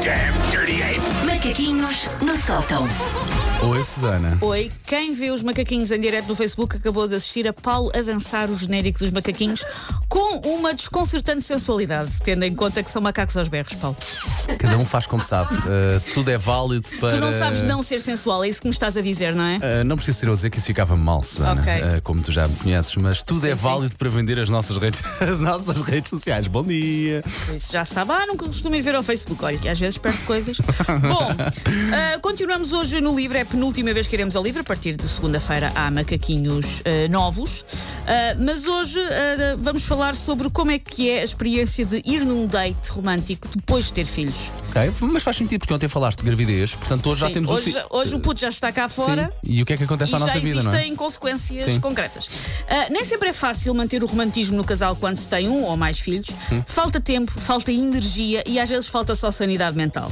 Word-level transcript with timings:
Damn. 0.00 0.47
Macaquinhos 1.48 2.10
no 2.20 2.36
sótão. 2.36 2.86
Oi, 3.62 3.82
Susana. 3.82 4.36
Oi, 4.40 4.70
quem 4.86 5.14
vê 5.14 5.30
os 5.30 5.42
macaquinhos 5.42 5.90
em 5.90 5.98
direto 5.98 6.28
no 6.28 6.34
Facebook 6.36 6.76
acabou 6.76 7.08
de 7.08 7.14
assistir 7.16 7.48
a 7.48 7.52
Paulo 7.52 7.90
a 7.94 8.02
dançar 8.02 8.48
o 8.50 8.54
genérico 8.56 8.98
dos 9.00 9.10
macaquinhos 9.10 9.64
com 10.08 10.38
uma 10.46 10.72
desconcertante 10.72 11.42
sensualidade, 11.42 12.12
tendo 12.22 12.44
em 12.44 12.54
conta 12.54 12.82
que 12.82 12.90
são 12.90 13.02
macacos 13.02 13.36
aos 13.36 13.48
berros, 13.48 13.72
Paulo. 13.74 13.96
Cada 14.58 14.78
um 14.78 14.84
faz 14.84 15.06
como 15.06 15.22
sabe. 15.22 15.54
Uh, 15.54 16.00
tudo 16.14 16.30
é 16.30 16.38
válido 16.38 16.86
para. 17.00 17.10
Tu 17.16 17.20
não 17.20 17.32
sabes 17.32 17.62
não 17.62 17.82
ser 17.82 18.00
sensual, 18.00 18.44
é 18.44 18.48
isso 18.48 18.60
que 18.60 18.68
me 18.68 18.72
estás 18.72 18.96
a 18.96 19.00
dizer, 19.00 19.34
não 19.34 19.44
é? 19.44 19.56
Uh, 19.56 19.84
não 19.84 19.96
preciso 19.96 20.18
ser 20.18 20.26
eu 20.28 20.32
a 20.34 20.36
dizer 20.36 20.50
que 20.50 20.58
isso 20.58 20.66
ficava 20.66 20.96
mal, 20.96 21.22
Susana, 21.24 21.60
Ok. 21.60 21.72
uh, 21.72 22.02
como 22.02 22.20
tu 22.22 22.30
já 22.30 22.46
me 22.46 22.54
conheces, 22.56 22.94
mas 22.96 23.22
tudo 23.22 23.40
Sim, 23.40 23.50
é 23.50 23.56
sim. 23.56 23.62
válido 23.62 23.96
para 23.96 24.08
vender 24.08 24.38
as 24.38 24.50
nossas 24.50 24.76
redes, 24.76 25.02
as 25.20 25.40
nossas 25.40 25.80
redes 25.80 26.10
sociais. 26.10 26.46
Bom 26.46 26.62
dia. 26.62 27.24
Isso 27.54 27.72
já 27.72 27.84
sabe. 27.84 28.12
Ah, 28.12 28.26
nunca 28.26 28.46
costumo 28.46 28.76
ir 28.76 28.82
ver 28.82 28.94
ao 28.94 29.02
Facebook. 29.02 29.44
Olha, 29.44 29.58
que 29.58 29.68
às 29.68 29.80
vezes 29.80 29.98
perco 29.98 30.22
coisas. 30.26 30.58
Bom, 31.02 31.37
ah, 31.92 32.18
continuamos 32.20 32.72
hoje 32.72 33.00
no 33.00 33.14
livro. 33.14 33.38
É 33.38 33.42
a 33.42 33.46
penúltima 33.46 33.92
vez 33.92 34.06
que 34.06 34.16
iremos 34.16 34.34
ao 34.36 34.42
livro. 34.42 34.60
A 34.60 34.64
partir 34.64 34.96
de 34.96 35.06
segunda-feira 35.06 35.72
há 35.74 35.90
macaquinhos 35.90 36.82
ah, 36.84 37.08
novos. 37.08 37.64
Ah, 38.06 38.36
mas 38.38 38.66
hoje 38.66 38.98
vamos 39.58 39.84
falar 39.84 40.14
sobre 40.14 40.50
como 40.50 40.70
é 40.70 40.78
que 40.78 41.08
é 41.08 41.20
a 41.20 41.24
experiência 41.24 41.84
de 41.84 42.02
ir 42.04 42.24
num 42.24 42.46
date 42.46 42.88
romântico 42.90 43.48
depois 43.54 43.86
de 43.86 43.92
ter 43.92 44.04
filhos. 44.04 44.50
Ok, 44.68 44.92
mas 45.12 45.22
faz 45.22 45.36
sentido 45.36 45.60
porque 45.60 45.74
ontem 45.74 45.88
falaste 45.88 46.20
de 46.20 46.26
gravidez, 46.26 46.74
portanto 46.74 47.08
hoje 47.08 47.20
já 47.20 47.28
Sim, 47.28 47.32
temos 47.34 47.50
hoje, 47.50 47.74
o 47.90 47.96
hoje 47.96 48.14
o 48.14 48.20
puto 48.20 48.40
já 48.40 48.48
está 48.48 48.70
cá 48.72 48.88
Sim. 48.88 48.96
fora. 48.96 49.32
E 49.42 49.62
o 49.62 49.66
que 49.66 49.72
é 49.72 49.76
que 49.76 49.84
acontece 49.84 50.14
à 50.14 50.18
já 50.18 50.26
nossa 50.26 50.40
vida, 50.40 50.62
não 50.62 50.72
é? 50.72 50.76
existem 50.76 50.96
consequências 50.96 51.72
Sim. 51.72 51.80
concretas. 51.80 52.28
Nem 52.90 53.04
sempre 53.04 53.28
é 53.28 53.32
fácil 53.32 53.74
manter 53.74 54.02
o 54.02 54.06
romantismo 54.06 54.56
no 54.56 54.64
casal 54.64 54.96
quando 54.96 55.16
se 55.16 55.28
tem 55.28 55.48
um 55.48 55.64
ou 55.64 55.76
mais 55.76 55.98
filhos. 55.98 56.28
Hum. 56.52 56.62
Falta 56.66 57.00
tempo, 57.00 57.32
falta 57.32 57.72
energia 57.72 58.42
e 58.46 58.58
às 58.58 58.68
vezes 58.68 58.88
falta 58.88 59.14
só 59.14 59.30
sanidade 59.30 59.76
mental. 59.76 60.10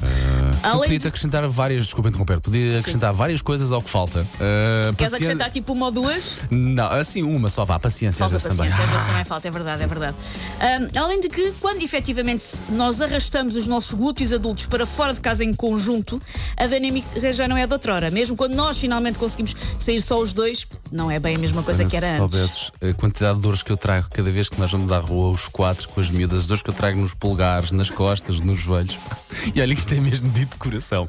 Eu 0.66 0.72
Além 0.72 0.82
podia 0.82 0.98
de... 0.98 1.08
acrescentar 1.08 1.46
várias, 1.48 1.84
desculpa 1.86 2.08
interromper, 2.08 2.40
podia 2.40 2.78
acrescentar 2.80 3.12
várias 3.12 3.40
coisas 3.42 3.72
ao 3.72 3.80
que 3.80 3.90
falta. 3.90 4.20
Uh, 4.20 4.94
Queres 4.94 5.14
acrescentar 5.14 5.50
tipo 5.50 5.72
uma 5.72 5.86
ou 5.86 5.92
duas? 5.92 6.44
Não, 6.50 6.86
assim 6.88 7.22
uma 7.22 7.48
só 7.48 7.64
vá, 7.64 7.78
paciência 7.78 8.18
Falta 8.18 8.36
às 8.36 8.42
vezes 8.42 8.58
paciência, 8.58 8.74
às 8.74 8.80
também. 8.86 8.98
vezes 8.98 9.10
também 9.12 9.24
falta, 9.24 9.48
é 9.48 9.50
verdade, 9.50 9.82
é 9.82 9.86
verdade. 9.86 10.16
Ahm, 10.60 10.88
além 10.98 11.20
de 11.20 11.28
que, 11.28 11.52
quando 11.60 11.82
efetivamente 11.82 12.44
nós 12.70 13.00
arrastamos 13.00 13.56
os 13.56 13.66
nossos 13.66 13.92
glúteos 13.94 14.32
adultos 14.32 14.66
para 14.66 14.86
fora 14.86 15.14
de 15.14 15.20
casa 15.20 15.44
em 15.44 15.52
conjunto, 15.54 16.20
a 16.56 16.66
dinâmica 16.66 17.32
já 17.32 17.46
não 17.48 17.56
é 17.56 17.66
de 17.66 17.72
outrora. 17.72 18.10
Mesmo 18.10 18.36
quando 18.36 18.54
nós 18.54 18.78
finalmente 18.78 19.18
conseguimos 19.18 19.54
sair 19.78 20.00
só 20.00 20.18
os 20.20 20.32
dois, 20.32 20.66
não 20.90 21.10
é 21.10 21.18
bem 21.18 21.36
a 21.36 21.38
mesma 21.38 21.62
coisa 21.62 21.84
que 21.84 21.96
era 21.96 22.14
se 22.14 22.20
antes. 22.20 22.32
soubesses 22.36 22.72
a 22.82 22.94
quantidade 22.94 23.36
de 23.36 23.42
dores 23.42 23.62
que 23.62 23.70
eu 23.70 23.76
trago 23.76 24.08
cada 24.12 24.30
vez 24.30 24.48
que 24.48 24.58
nós 24.60 24.70
vamos 24.70 24.90
à 24.92 24.98
rua, 24.98 25.30
os 25.30 25.48
quatro 25.48 25.88
com 25.88 26.00
as 26.00 26.10
miúdas, 26.10 26.40
as 26.40 26.46
dores 26.46 26.62
que 26.62 26.70
eu 26.70 26.74
trago 26.74 26.98
nos 27.00 27.14
polegares, 27.14 27.72
nas 27.72 27.90
costas, 27.90 28.40
nos 28.40 28.58
joelhos. 28.58 28.98
E 29.54 29.60
olha 29.60 29.74
que 29.74 29.80
isto 29.80 29.94
é 29.94 30.00
mesmo 30.00 30.28
dito 30.30 30.55
de 30.56 30.58
coração. 30.58 31.06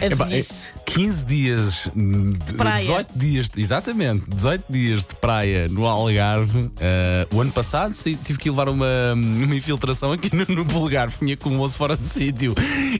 É 0.00 0.08
velhice. 0.08 0.72
15 0.98 1.24
dias 1.26 1.88
de 1.94 2.54
praia. 2.54 2.80
18 2.80 3.10
dias, 3.14 3.50
exatamente, 3.56 4.24
18 4.28 4.64
dias 4.68 5.04
de 5.04 5.14
praia 5.14 5.68
no 5.68 5.86
Algarve. 5.86 6.68
Eh, 6.80 7.24
o 7.32 7.40
ano 7.40 7.52
passado 7.52 7.94
tive 8.24 8.36
que 8.36 8.50
levar 8.50 8.68
uma, 8.68 9.14
uma 9.14 9.54
infiltração 9.54 10.10
aqui 10.10 10.34
no, 10.34 10.44
no 10.52 10.64
polegar, 10.66 11.08
vinha 11.08 11.36
com 11.36 11.50
o 11.50 11.60
osso 11.60 11.76
fora 11.76 11.96
de 11.96 12.02
sítio. 12.02 12.52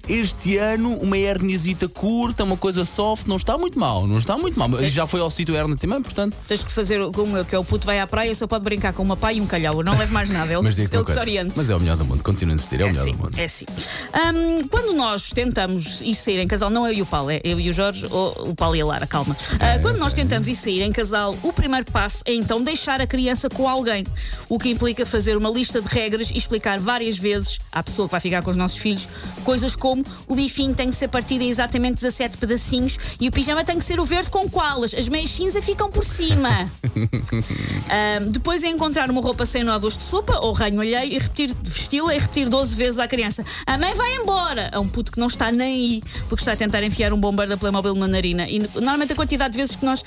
Este 0.09 0.59
ano, 0.59 0.93
uma 0.95 1.19
herniazita 1.19 1.89
curta, 1.89 2.45
uma 2.45 2.57
coisa 2.57 2.85
soft, 2.85 3.27
não 3.27 3.35
está 3.35 3.59
muito 3.59 3.77
mal, 3.77 4.07
não 4.07 4.19
está 4.19 4.39
muito 4.39 4.57
mal. 4.57 4.69
Já 4.85 5.05
foi 5.05 5.19
ao 5.19 5.29
sítio 5.29 5.57
hernia 5.57 5.77
também, 5.77 6.01
portanto. 6.01 6.37
Tens 6.47 6.63
que 6.63 6.71
fazer 6.71 7.01
como 7.11 7.37
eu, 7.37 7.45
que 7.45 7.57
é 7.57 7.59
o 7.59 7.65
puto 7.65 7.85
vai 7.85 7.99
à 7.99 8.07
praia 8.07 8.33
só 8.33 8.47
pode 8.47 8.63
brincar 8.63 8.93
com 8.93 9.03
uma 9.03 9.17
pá 9.17 9.33
e 9.33 9.41
um 9.41 9.47
calhau. 9.47 9.83
Não 9.83 9.99
levo 9.99 10.13
mais 10.13 10.31
nada, 10.31 10.53
é 10.53 10.55
ele, 10.55 10.63
Mas 10.63 10.79
ele 10.79 10.89
que 10.89 11.13
se 11.13 11.19
oriente. 11.19 11.55
Mas 11.57 11.69
é 11.69 11.75
o 11.75 11.81
melhor 11.81 11.97
do 11.97 12.05
mundo, 12.05 12.23
continuo 12.23 12.53
a 12.53 12.55
insistir, 12.55 12.81
é, 12.81 12.85
o 12.85 12.91
melhor 12.91 13.03
sim, 13.03 13.11
do 13.11 13.19
mundo. 13.19 13.37
é 13.37 13.49
sim. 13.49 13.67
Ahm, 14.13 14.69
quando 14.71 14.95
nós 14.95 15.31
tentamos 15.31 16.01
ir 16.01 16.15
sair 16.15 16.39
em 16.39 16.47
casal, 16.47 16.71
não 16.71 16.87
eu 16.87 16.93
e 16.93 17.03
o 17.03 17.07
Paulo, 17.07 17.33
é 17.33 17.41
eu 17.43 17.59
e 17.59 17.69
o 17.69 17.73
Jorge, 17.73 17.88
ou 18.11 18.51
o 18.51 18.55
Paulo 18.55 18.77
e 18.77 18.81
a 18.81 18.85
Lara, 18.85 19.07
calma. 19.07 19.37
Ah, 19.61 19.79
quando 19.81 19.99
nós 19.99 20.13
tentamos 20.13 20.49
ir 20.49 20.55
sair 20.55 20.83
em 20.83 20.93
casal, 20.93 21.37
o 21.43 21.53
primeiro 21.53 21.91
passo 21.91 22.23
é 22.25 22.35
então 22.35 22.63
deixar 22.63 23.01
a 23.01 23.07
criança 23.07 23.49
com 23.49 23.69
alguém. 23.69 24.05
O 24.49 24.59
que 24.59 24.71
implica 24.71 25.05
fazer 25.05 25.37
uma 25.37 25.51
lista 25.51 25.81
de 25.81 25.89
regras 25.89 26.31
e 26.31 26.37
explicar 26.37 26.79
várias 26.79 27.19
vezes 27.19 27.59
à 27.73 27.83
pessoa 27.83 28.09
que 28.09 28.13
vai 28.13 28.21
ficar 28.21 28.43
com 28.43 28.51
os 28.51 28.57
nossos 28.57 28.79
filhos 28.79 29.09
coisas 29.45 29.75
como 29.75 30.05
o 30.27 30.35
bifinho 30.35 30.75
tem 30.75 30.91
que 30.91 30.97
ser 30.97 31.09
partido 31.09 31.43
em 31.43 31.49
exatamente 31.49 31.97
17 31.97 32.37
pedacinhos 32.37 32.99
e 33.21 33.29
o 33.29 33.33
pijama 33.33 33.65
tem 33.65 33.79
que 33.79 33.85
ser 33.85 33.99
o 34.01 34.05
verde 34.05 34.31
com 34.31 34.49
koalas. 34.49 34.95
As 34.95 35.09
meias 35.09 35.31
cinza 35.31 35.61
ficam 35.63 35.91
por 35.91 36.05
cima. 36.05 36.71
Ahm, 37.89 38.31
depois 38.31 38.63
é 38.65 38.69
encontrar 38.69 39.11
uma 39.11 39.21
roupa 39.21 39.47
sem 39.47 39.65
nódulos 39.65 39.97
de 39.97 40.03
sopa 40.03 40.39
ou 40.41 40.53
ranho 40.53 40.81
alheio 40.81 41.13
e 41.13 41.19
repetir, 41.19 41.55
vesti-la 41.63 42.15
e 42.15 42.19
repetir 42.19 42.49
12 42.49 42.75
vezes 42.75 42.99
à 42.99 43.09
criança: 43.09 43.45
A 43.67 43.79
mãe 43.79 43.95
vai 43.95 44.17
embora! 44.17 44.71
A 44.73 44.81
um 44.81 44.89
puto 44.89 45.13
que 45.13 45.19
não 45.19 45.27
está 45.27 45.51
nem 45.51 45.75
aí, 45.75 46.03
porque 46.29 46.43
está 46.43 46.53
a 46.53 46.57
tentar 46.57 46.83
enfiar 46.83 47.13
um 47.13 47.21
bombeiro 47.21 47.51
da 47.51 47.57
Playmobil 47.71 47.95
na 47.95 48.09
narina. 48.09 48.49
E 48.49 48.59
normalmente 48.75 49.13
a 49.13 49.17
quantidade 49.17 49.53
de 49.53 49.59
vezes 49.59 49.77
que 49.77 49.85
nós, 49.85 50.03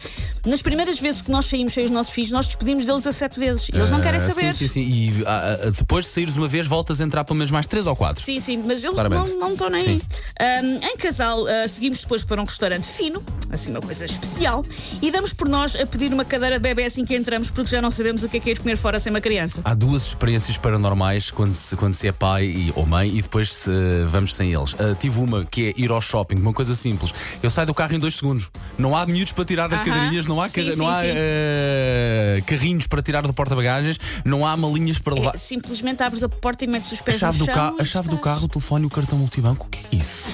nas 0.46 0.62
primeiras 0.62 1.00
vezes 1.00 1.22
que 1.22 1.30
nós 1.32 1.46
saímos 1.46 1.74
sem 1.74 1.86
os 1.86 1.92
nossos 1.92 2.14
filhos, 2.14 2.32
nós 2.32 2.48
despedimos 2.48 2.86
deles 2.86 3.04
17 3.04 3.40
vezes. 3.40 3.70
E 3.72 3.76
eles 3.78 3.92
não 3.92 4.02
querem 4.02 4.20
Ah, 4.20 4.28
saber. 4.28 4.54
Sim, 4.54 4.68
sim, 4.68 4.74
sim. 4.74 4.82
E 4.82 5.24
ah, 5.26 5.58
ah, 5.68 5.70
depois 5.72 6.06
de 6.06 6.12
saíres 6.12 6.36
uma 6.36 6.48
vez, 6.48 6.68
voltas 6.68 7.00
a 7.00 7.04
entrar 7.04 7.24
pelo 7.24 7.38
menos 7.38 7.52
mais 7.52 7.68
três 7.68 7.86
ou 7.86 7.96
quatro. 7.96 8.24
Sim, 8.24 8.40
sim, 8.40 8.58
mas 8.66 8.84
eles 8.84 8.96
Claramente. 8.96 9.32
não, 9.34 9.52
estão 9.54 9.70
nem 9.70 9.82
aí. 9.88 10.02
Ahm, 10.40 10.80
em 10.84 10.98
casal, 10.98 11.46
ah, 11.48 11.68
seguimos 11.68 12.02
depois 12.02 12.24
para 12.24 12.42
um 12.42 12.46
restaurante 12.46 12.88
fino, 12.88 13.22
assim 13.52 13.72
uma 13.72 13.82
coisa 13.82 14.06
especial, 14.06 14.64
e 15.02 15.12
damos 15.12 15.34
por 15.34 15.48
nós 15.48 15.76
a 15.76 15.86
pedir 15.86 16.12
uma 16.14 16.26
cadeira 16.26 16.56
de 16.58 16.62
bebê 16.64 16.86
assim 16.86 17.06
que 17.06 17.16
entramos, 17.16 17.50
porque 17.52 17.70
já 17.70 17.82
não 17.82 17.92
sabemos 17.92 18.24
o 18.24 18.30
que 18.30 18.38
é 18.38 18.40
que 18.40 18.50
é 18.50 18.54
ir 18.54 18.60
comer 18.60 18.78
fora 18.78 19.00
sem 19.00 19.12
uma 19.12 19.22
criança. 19.22 19.62
Há 19.64 19.74
duas 19.74 20.08
experiências 20.08 20.58
paranormais 20.58 21.30
quando 21.32 21.56
se, 21.56 21.76
quando 21.76 21.94
se 21.94 22.08
é 22.08 22.12
pai 22.12 22.46
e, 22.46 22.74
ou 22.76 22.86
mãe 22.86 23.10
e 23.16 23.22
depois 23.22 23.54
se, 23.54 23.72
vamos 24.08 24.36
sem 24.36 24.54
eles. 24.54 24.76
Ah, 24.80 24.96
tive 25.00 25.20
uma 25.20 25.46
que 25.46 25.68
é 25.70 25.74
ir 25.82 25.92
ao 25.92 26.02
shopping, 26.02 26.36
uma 26.36 26.54
coisa 26.54 26.76
simples. 26.76 27.14
Eu 27.44 27.50
saio 27.52 27.68
do 27.68 27.74
carro 27.74 27.94
em 27.94 28.00
dois 28.00 28.16
segundos. 28.16 28.50
Não 28.78 28.96
há 28.96 29.06
miúdos 29.06 29.34
para 29.34 29.46
tirar 29.46 29.68
das 29.68 29.82
Aham. 29.82 29.90
cadeirinhas, 29.90 30.26
não 30.26 30.42
há, 30.42 30.48
Sim, 30.48 30.72
sim, 30.72 30.78
não 30.78 30.88
há 30.88 31.02
ah, 31.02 32.42
carrinhos 32.46 32.88
para 32.88 33.02
tirar 33.02 33.22
do 33.24 33.34
porta-bagagens, 33.34 34.00
não 34.26 34.46
há 34.46 34.56
malinhas 34.56 35.00
para 35.00 35.16
levar. 35.16 35.36
É, 35.36 35.38
simplesmente 35.38 36.02
abres 36.04 36.24
a 36.24 36.30
porta 36.30 36.64
e 36.66 36.68
metes 36.68 36.92
os 36.92 37.00
A 37.00 37.04
pés 37.04 37.18
chave, 37.20 37.38
no 37.38 37.46
do, 37.46 37.54
chão 37.54 37.76
a 37.80 37.86
chave 37.86 38.10
do 38.10 38.16
estás. 38.16 38.34
carro, 38.36 38.46
o 38.46 38.48
telefone 38.48 38.84
e 38.84 38.88
o 38.88 38.90
cartão 38.90 39.18
multibanco, 39.18 39.66
o 39.68 39.70
que 39.70 39.80
é 39.92 39.98
isso? 39.98 40.30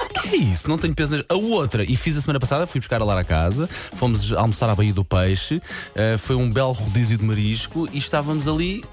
O 0.00 0.28
que 0.28 0.34
é 0.34 0.38
isso? 0.38 0.68
Não 0.68 0.76
tenho 0.76 0.94
peso 0.94 1.16
nas... 1.16 1.24
A 1.28 1.34
outra, 1.34 1.84
e 1.84 1.96
fiz 1.96 2.16
a 2.16 2.20
semana 2.20 2.40
passada, 2.40 2.66
fui 2.66 2.80
buscar 2.80 3.00
a 3.00 3.04
Lara 3.04 3.20
a 3.20 3.24
casa, 3.24 3.68
fomos 3.68 4.32
almoçar 4.32 4.68
à 4.68 4.74
Baía 4.74 4.92
do 4.92 5.04
Peixe, 5.04 5.62
eh, 5.94 6.16
foi 6.18 6.34
um 6.34 6.50
belo 6.50 6.72
rodízio 6.72 7.16
de 7.16 7.24
marisco 7.24 7.88
e 7.92 7.98
estávamos 7.98 8.48
ali, 8.48 8.84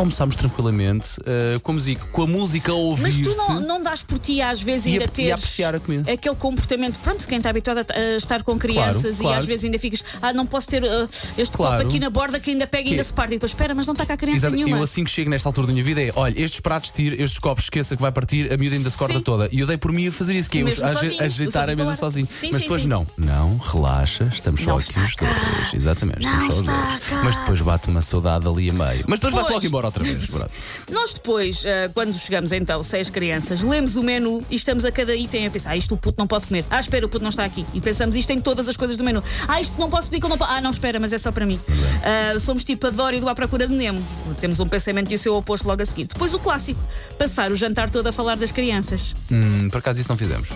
almoçámos 0.00 0.34
tranquilamente, 0.36 1.08
eh, 1.26 1.58
com, 1.62 1.72
a 1.72 1.74
música, 1.74 2.04
com 2.10 2.22
a 2.22 2.26
música 2.26 2.72
a 2.72 2.74
Mas 2.74 2.84
ouvir-se. 2.84 3.22
tu 3.22 3.36
não, 3.36 3.60
não 3.60 3.82
dás 3.82 4.02
por 4.02 4.18
ti 4.18 4.40
às 4.40 4.60
vezes 4.60 4.86
a- 4.86 4.90
ainda 4.90 5.04
a 5.04 5.08
teres 5.08 5.32
apreciar 5.32 5.74
a 5.74 5.80
comida. 5.80 6.10
aquele 6.10 6.34
comportamento, 6.36 6.98
pronto, 7.00 7.26
quem 7.28 7.36
está 7.38 7.50
habituado 7.50 7.78
a, 7.78 7.84
a 7.98 8.16
estar 8.16 8.42
com 8.42 8.58
crianças 8.58 9.18
e 9.18 9.22
claro. 9.22 9.38
às 9.38 9.44
vezes 9.44 9.64
ainda 9.66 9.78
ficas, 9.78 10.02
ah, 10.22 10.32
não 10.32 10.46
posso 10.46 10.68
ter 10.68 10.84
ah, 10.84 11.06
este 11.36 11.56
Claro. 11.56 11.76
copo 11.78 11.88
aqui 11.88 11.98
na 12.00 12.08
borda 12.10 12.40
que 12.40 12.50
ainda 12.50 12.66
pega 12.66 12.88
e 12.88 12.92
ainda 12.92 13.04
se 13.04 13.12
parte. 13.12 13.32
E 13.32 13.36
depois, 13.36 13.52
espera, 13.52 13.74
mas 13.74 13.86
não 13.86 13.92
está 13.92 14.06
cá 14.06 14.16
criança 14.16 14.38
Exato. 14.46 14.56
nenhuma. 14.56 14.78
Eu 14.78 14.82
assim 14.84 15.04
que 15.04 15.10
chego 15.10 15.28
nesta 15.28 15.48
altura 15.48 15.66
da 15.66 15.72
minha 15.74 15.84
vida 15.84 16.00
é: 16.00 16.10
olha, 16.16 16.40
estes 16.42 16.60
pratos 16.60 16.90
tire, 16.90 17.22
estes 17.22 17.38
copos 17.38 17.64
esqueça 17.64 17.94
que 17.94 18.00
vai 18.02 18.10
partir, 18.10 18.50
a 18.52 18.56
miúda 18.56 18.76
ainda 18.76 18.88
se 18.90 18.96
corta 18.96 19.18
Sim. 19.18 19.22
toda. 19.22 19.48
E 19.52 19.60
eu 19.60 19.66
dei 19.66 19.76
por 19.76 19.92
mim 19.92 20.08
a 20.08 20.12
fazer 20.12 20.34
isso, 20.34 20.50
que 20.50 20.58
é 20.60 20.70
sozinho, 20.70 21.22
ajeitar 21.22 21.68
a 21.68 21.76
mesa 21.76 21.90
a 21.90 21.94
sozinho. 21.94 22.26
Sim, 22.30 22.48
Mas 22.52 22.56
sim, 22.62 22.62
depois 22.68 22.86
não, 22.86 23.06
não, 23.18 23.58
relaxa, 23.58 24.28
estamos 24.32 24.62
só 24.62 24.70
Não 24.70 24.78
aqui 24.78 24.90
está 24.90 25.02
os 25.04 25.16
dois. 25.16 25.74
Exatamente, 25.74 26.20
estamos 26.20 26.46
só 26.46 26.60
os 26.60 26.66
dois. 26.66 27.22
Mas 27.24 27.36
depois 27.36 27.60
bate 27.60 27.88
uma 27.88 28.00
saudade 28.02 28.48
ali 28.48 28.70
a 28.70 28.72
meio. 28.72 29.04
Mas 29.06 29.18
depois 29.18 29.34
vai-se 29.34 29.52
logo 29.52 29.66
embora 29.66 29.89
outra 29.90 30.04
vez. 30.04 30.26
pronto. 30.30 30.50
Nós 30.90 31.12
depois, 31.12 31.64
ah, 31.66 31.90
quando 31.92 32.14
chegamos 32.14 32.52
então, 32.52 32.82
seis 32.82 33.10
crianças, 33.10 33.62
lemos 33.62 33.96
o 33.96 34.02
menu 34.02 34.42
e 34.50 34.56
estamos 34.56 34.84
a 34.84 34.92
cada 34.92 35.14
item 35.14 35.46
a 35.46 35.50
pensar, 35.50 35.70
ah, 35.70 35.76
isto 35.76 35.94
o 35.94 35.96
puto 35.96 36.18
não 36.18 36.26
pode 36.26 36.46
comer. 36.46 36.64
Ah, 36.70 36.80
espera, 36.80 37.04
o 37.04 37.08
puto 37.08 37.22
não 37.22 37.30
está 37.30 37.44
aqui. 37.44 37.66
E 37.74 37.80
pensamos 37.80 38.16
isto 38.16 38.30
em 38.30 38.40
todas 38.40 38.68
as 38.68 38.76
coisas 38.76 38.96
do 38.96 39.04
menu. 39.04 39.22
Ah, 39.46 39.60
isto 39.60 39.78
não 39.78 39.90
posso 39.90 40.08
pedir 40.08 40.20
que 40.20 40.26
eu 40.26 40.30
não 40.30 40.38
posso. 40.38 40.50
Ah, 40.52 40.60
não, 40.60 40.70
espera, 40.70 40.98
mas 40.98 41.12
é 41.12 41.18
só 41.18 41.30
para 41.32 41.46
mim. 41.46 41.60
Ah, 42.02 42.38
somos 42.38 42.64
tipo 42.64 42.86
a 42.86 42.90
Dory 42.90 43.20
do 43.20 43.28
À 43.28 43.34
Procura 43.34 43.66
de 43.66 43.74
Nemo. 43.74 44.02
Temos 44.40 44.60
um 44.60 44.68
pensamento 44.68 45.10
e 45.12 45.14
o 45.14 45.18
seu 45.18 45.34
oposto 45.34 45.66
logo 45.66 45.82
a 45.82 45.84
seguir. 45.84 46.06
Depois 46.06 46.32
o 46.34 46.38
clássico, 46.38 46.80
passar 47.18 47.52
o 47.52 47.56
jantar 47.56 47.90
todo 47.90 48.06
a 48.06 48.12
falar 48.12 48.36
das 48.36 48.52
crianças. 48.52 49.14
Hum, 49.30 49.68
por 49.68 49.78
acaso 49.78 50.00
isso 50.00 50.10
não 50.10 50.16
fizemos. 50.16 50.48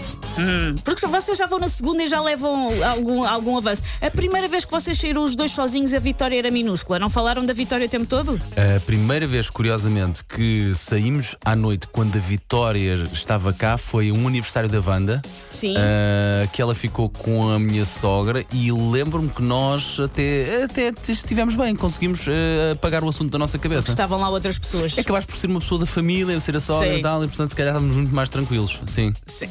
Porque 0.85 1.07
vocês 1.07 1.39
já 1.39 1.47
vão 1.47 1.59
na 1.59 1.69
segunda 1.69 2.03
e 2.03 2.07
já 2.07 2.21
levam 2.21 2.71
algum, 2.83 3.25
algum 3.25 3.59
avanço. 3.59 3.83
A 4.01 4.11
primeira 4.11 4.49
vez 4.49 4.65
que 4.65 4.71
vocês 4.71 4.99
saíram 4.99 5.25
os 5.25 5.37
dois 5.37 5.51
sozinhos, 5.51 5.95
a 5.95 5.99
vitória 5.99 6.39
era 6.39 6.51
minúscula. 6.51 6.99
Não 6.99 7.11
falaram 7.11 7.45
da 7.45 7.53
vitória 7.53 7.87
o 7.87 7.89
tempo 7.89 8.07
todo? 8.07 8.41
A 8.57 8.81
primeira 8.81 9.27
vez, 9.27 9.49
curiosamente, 9.51 10.25
que 10.25 10.73
saímos 10.75 11.37
à 11.45 11.55
noite 11.55 11.87
quando 11.89 12.17
a 12.17 12.21
Vitória 12.21 12.95
estava 13.13 13.53
cá 13.53 13.77
foi 13.79 14.11
um 14.11 14.27
aniversário 14.27 14.69
da 14.69 14.81
Wanda. 14.81 15.23
Sim. 15.49 15.75
ah, 15.77 16.47
que 16.53 16.61
ela 16.61 16.75
ficou 16.75 17.09
com 17.09 17.51
a 17.51 17.59
minha 17.59 17.85
sogra 17.85 18.45
e 18.53 18.73
lembro-me 18.73 19.29
que 19.29 19.43
nós 19.43 19.99
até, 20.01 20.65
até 20.65 20.93
estivemos 21.09 21.55
bem, 21.55 21.75
conseguimos 21.77 22.27
ah, 22.29 22.73
apagar 22.73 23.05
o 23.05 23.09
assunto 23.09 23.31
da 23.31 23.39
nossa 23.39 23.59
cabeça. 23.59 23.91
Estavam 23.91 24.21
lá 24.21 24.29
outras 24.29 24.59
pessoas. 24.59 24.97
É 24.99 25.01
acabaste 25.01 25.27
por 25.27 25.37
ser 25.37 25.47
uma 25.47 25.61
pessoa 25.61 25.81
da 25.81 25.87
família, 25.87 26.39
ser 26.41 26.57
a 26.57 26.61
sogra 26.61 26.89
Sim. 26.95 26.99
e 26.99 27.03
tal, 27.03 27.23
e 27.25 27.29
portanto 27.29 27.51
se 27.51 27.57
calhar 27.57 27.73
estávamos 27.73 27.97
muito 27.97 28.15
mais 28.15 28.29
tranquilos. 28.29 28.81
Sim. 28.87 29.13
Sim. 29.27 29.49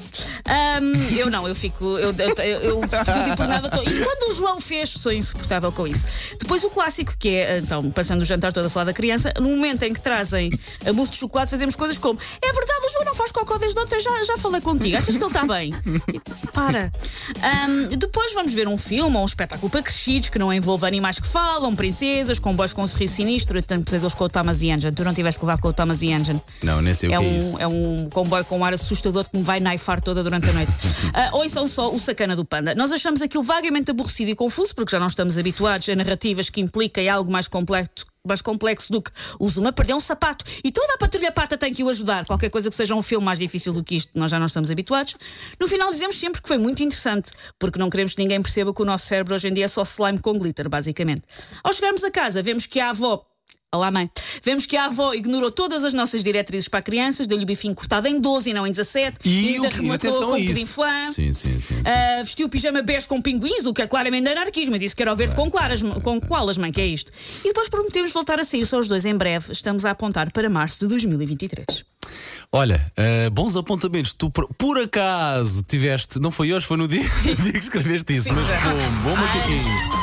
Ahm, 0.77 1.17
eu 1.17 1.29
não, 1.29 1.47
eu 1.47 1.55
fico. 1.55 1.85
Eu, 1.97 2.13
eu, 2.17 2.59
eu, 2.59 2.81
tudo 2.81 3.29
e 3.31 3.35
por 3.35 3.47
nada 3.47 3.67
estou. 3.67 3.83
E 3.83 4.03
quando 4.03 4.31
o 4.31 4.35
João 4.35 4.59
fez, 4.61 4.89
sou 4.89 5.11
insuportável 5.11 5.71
com 5.71 5.87
isso. 5.87 6.05
Depois 6.39 6.63
o 6.63 6.69
clássico, 6.69 7.13
que 7.17 7.29
é, 7.29 7.59
então, 7.59 7.91
passando 7.91 8.21
o 8.21 8.25
jantar 8.25 8.51
todo 8.53 8.65
a 8.65 8.69
falar 8.69 8.85
da 8.85 8.93
criança, 8.93 9.33
num 9.39 9.55
momento 9.55 9.83
em 9.83 9.93
que 9.93 9.99
trazem 10.01 10.51
a 10.85 10.93
mousse 10.93 11.11
de 11.13 11.17
chocolate, 11.17 11.51
fazemos 11.51 11.75
coisas 11.75 11.97
como: 11.97 12.19
É 12.41 12.53
verdade, 12.53 12.85
o 12.87 12.91
João 12.91 13.05
não 13.05 13.15
faz 13.15 13.31
cocó 13.31 13.57
desde 13.57 13.79
ontem, 13.79 13.99
já, 13.99 14.23
já 14.23 14.37
falei 14.37 14.61
contigo, 14.61 14.97
achas 14.97 15.15
que 15.17 15.23
ele 15.23 15.29
está 15.31 15.45
bem? 15.45 15.73
E, 16.13 16.19
para. 16.51 16.91
Ahm, 17.41 17.97
depois 17.97 18.33
vamos 18.33 18.53
ver 18.53 18.67
um 18.67 18.77
filme 18.77 19.15
ou 19.15 19.23
um 19.23 19.25
espetáculo 19.25 19.69
para 19.69 19.81
crescidos 19.81 20.29
que 20.29 20.39
não 20.39 20.53
envolve 20.53 20.85
animais 20.85 21.19
que 21.19 21.27
falam, 21.27 21.75
princesas, 21.75 22.39
comboios 22.39 22.73
com 22.73 22.83
um 22.83 22.87
sorriso 22.87 23.15
sinistro. 23.15 23.61
Tenho 23.61 23.83
pesadelos 23.83 24.13
com 24.13 24.23
o 24.25 24.29
Thomas 24.29 24.61
e 24.61 24.69
Engine. 24.69 24.91
Tu 24.93 25.03
não 25.03 25.13
tiveste 25.13 25.39
que 25.39 25.45
levar 25.45 25.59
com 25.59 25.67
o 25.69 25.73
Thomas 25.73 26.01
e 26.01 26.07
Engine. 26.07 26.41
Não, 26.61 26.81
nem 26.81 26.93
sei 26.93 27.09
o 27.09 27.13
É 27.13 27.17
que 27.17 27.23
é 27.23 27.27
um, 27.27 27.37
isso. 27.37 27.59
é 27.59 27.67
um 27.67 28.05
comboio 28.11 28.43
com 28.45 28.59
um 28.59 28.65
ar 28.65 28.73
assustador 28.73 29.29
que 29.29 29.37
me 29.37 29.43
vai 29.43 29.59
naifar 29.59 30.01
toda 30.01 30.23
durante 30.23 30.49
a 30.49 30.53
noite. 30.53 30.62
Ah, 31.13 31.29
ou 31.33 31.45
então 31.45 31.67
só 31.67 31.93
o 31.93 31.99
sacana 31.99 32.35
do 32.35 32.45
panda. 32.45 32.75
Nós 32.75 32.91
achamos 32.91 33.21
aquilo 33.21 33.43
vagamente 33.43 33.91
aborrecido 33.91 34.31
e 34.31 34.35
confuso 34.35 34.73
porque 34.75 34.91
já 34.91 34.99
não 34.99 35.07
estamos 35.07 35.37
habituados 35.37 35.87
a 35.89 35.95
narrativas 35.95 36.49
que 36.49 36.61
impliquem 36.61 37.09
algo 37.09 37.31
mais 37.31 37.47
complexo. 37.47 38.05
Mais 38.25 38.41
complexo 38.41 38.89
do 38.89 39.01
que 39.01 39.11
o 39.37 39.49
Zuma 39.49 39.73
perdeu 39.73 39.97
um 39.97 39.99
sapato 39.99 40.45
e 40.63 40.71
toda 40.71 40.93
a 40.93 40.97
patrulha 40.97 41.29
pata 41.29 41.57
tem 41.57 41.73
que 41.73 41.83
o 41.83 41.89
ajudar. 41.89 42.25
Qualquer 42.25 42.49
coisa 42.49 42.69
que 42.69 42.75
seja 42.75 42.95
um 42.95 43.01
filme 43.01 43.25
mais 43.25 43.37
difícil 43.37 43.73
do 43.73 43.83
que 43.83 43.97
isto, 43.97 44.11
nós 44.15 44.31
já 44.31 44.39
não 44.39 44.45
estamos 44.45 44.71
habituados. 44.71 45.15
No 45.59 45.67
final, 45.67 45.91
dizemos 45.91 46.17
sempre 46.17 46.41
que 46.41 46.47
foi 46.47 46.57
muito 46.57 46.81
interessante, 46.81 47.31
porque 47.59 47.77
não 47.77 47.89
queremos 47.89 48.13
que 48.13 48.21
ninguém 48.21 48.41
perceba 48.41 48.73
que 48.73 48.81
o 48.81 48.85
nosso 48.85 49.07
cérebro 49.07 49.35
hoje 49.35 49.49
em 49.49 49.53
dia 49.53 49.65
é 49.65 49.67
só 49.67 49.81
slime 49.81 50.19
com 50.19 50.39
glitter, 50.39 50.69
basicamente. 50.69 51.23
Ao 51.61 51.73
chegarmos 51.73 52.01
a 52.01 52.09
casa, 52.09 52.41
vemos 52.41 52.65
que 52.65 52.79
a 52.79 52.91
avó 52.91 53.25
Olá, 53.73 53.89
mãe. 53.89 54.07
Vemos 54.43 54.67
que 54.67 54.77
a 54.77 54.85
avó 54.85 55.15
ignorou 55.15 55.49
todas 55.49 55.83
as 55.83 55.95
nossas 55.95 56.23
diretrizes 56.23 56.67
para 56.67 56.79
crianças, 56.83 57.25
deu-lhe 57.25 57.43
o 57.43 57.47
bifinho 57.47 57.73
cortado 57.73 58.07
em 58.07 58.19
12 58.21 58.51
e 58.51 58.53
não 58.53 58.67
em 58.67 58.71
17, 58.71 59.19
E 59.27 59.55
ainda 59.55 59.67
o 59.67 59.71
que- 59.71 59.77
rematou 59.77 59.95
atenção 60.11 60.27
com 60.27 60.33
a 60.33 60.35
um 60.35 60.37
isso. 60.37 60.53
pudim 60.53 60.65
flan. 60.67 61.09
Sim, 61.09 61.33
sim, 61.33 61.59
sim. 61.59 61.81
sim. 61.83 61.89
Ah, 61.89 62.21
vestiu 62.21 62.47
pijama 62.47 62.83
bege 62.83 63.07
com 63.07 63.19
pinguins, 63.19 63.65
o 63.65 63.73
que 63.73 63.81
é 63.81 63.87
claramente 63.87 64.29
anarquismo. 64.29 64.77
Disse 64.77 64.95
que 64.95 65.01
era 65.01 65.11
o 65.11 65.15
verde 65.15 65.35
com 65.35 65.49
claras, 65.49 65.81
com 66.03 66.21
koalas, 66.21 66.55
mãe, 66.55 66.71
que 66.71 66.81
é 66.81 66.85
isto. 66.85 67.11
E 67.43 67.47
depois 67.47 67.67
prometemos 67.67 68.11
voltar 68.13 68.39
a 68.39 68.43
sair 68.45 68.63
só 68.67 68.77
os 68.77 68.87
dois 68.87 69.05
em 69.07 69.15
breve. 69.15 69.51
Estamos 69.51 69.85
a 69.85 69.89
apontar 69.89 70.31
para 70.31 70.47
março 70.51 70.79
de 70.81 70.87
2023. 70.87 71.83
Olha, 72.51 72.79
eh, 72.95 73.31
bons 73.31 73.55
apontamentos. 73.55 74.13
Tu 74.13 74.29
por, 74.29 74.47
por 74.55 74.77
acaso 74.77 75.63
tiveste, 75.63 76.19
não 76.19 76.29
foi 76.29 76.53
hoje, 76.53 76.67
foi 76.67 76.77
no 76.77 76.87
dia, 76.87 77.01
no 77.25 77.35
dia 77.37 77.53
que 77.53 77.57
escreveste 77.59 78.13
isso, 78.17 78.25
Sim, 78.25 78.33
mas 78.33 78.47
bom, 78.49 79.09
bom 79.09 79.15
macaquinho. 79.15 80.02